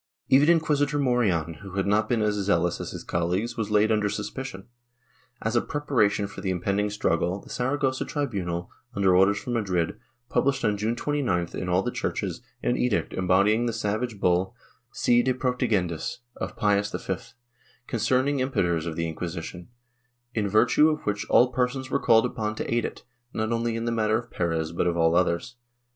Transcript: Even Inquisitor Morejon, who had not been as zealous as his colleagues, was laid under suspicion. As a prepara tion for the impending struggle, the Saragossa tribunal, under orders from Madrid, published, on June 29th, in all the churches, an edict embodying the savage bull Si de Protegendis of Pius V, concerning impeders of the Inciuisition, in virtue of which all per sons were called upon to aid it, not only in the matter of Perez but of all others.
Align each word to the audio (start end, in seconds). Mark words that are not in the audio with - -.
Even 0.29 0.49
Inquisitor 0.49 0.97
Morejon, 0.97 1.59
who 1.61 1.73
had 1.73 1.85
not 1.85 2.09
been 2.09 2.23
as 2.23 2.33
zealous 2.33 2.79
as 2.81 2.89
his 2.89 3.03
colleagues, 3.03 3.55
was 3.55 3.69
laid 3.69 3.91
under 3.91 4.09
suspicion. 4.09 4.67
As 5.43 5.55
a 5.55 5.61
prepara 5.61 6.09
tion 6.09 6.25
for 6.25 6.41
the 6.41 6.49
impending 6.49 6.89
struggle, 6.89 7.39
the 7.39 7.51
Saragossa 7.51 8.03
tribunal, 8.03 8.71
under 8.95 9.15
orders 9.15 9.37
from 9.37 9.53
Madrid, 9.53 9.99
published, 10.27 10.65
on 10.65 10.75
June 10.75 10.95
29th, 10.95 11.53
in 11.53 11.69
all 11.69 11.83
the 11.83 11.91
churches, 11.91 12.41
an 12.63 12.77
edict 12.77 13.13
embodying 13.13 13.67
the 13.67 13.73
savage 13.73 14.19
bull 14.19 14.55
Si 14.91 15.21
de 15.21 15.35
Protegendis 15.35 16.21
of 16.35 16.55
Pius 16.57 16.91
V, 16.91 17.35
concerning 17.85 18.39
impeders 18.39 18.87
of 18.87 18.95
the 18.95 19.05
Inciuisition, 19.05 19.67
in 20.33 20.49
virtue 20.49 20.89
of 20.89 21.01
which 21.01 21.29
all 21.29 21.51
per 21.51 21.67
sons 21.67 21.91
were 21.91 21.99
called 22.01 22.25
upon 22.25 22.55
to 22.55 22.73
aid 22.73 22.85
it, 22.85 23.03
not 23.33 23.51
only 23.51 23.75
in 23.75 23.85
the 23.85 23.91
matter 23.91 24.17
of 24.17 24.31
Perez 24.31 24.71
but 24.71 24.87
of 24.87 24.97
all 24.97 25.13
others. 25.15 25.57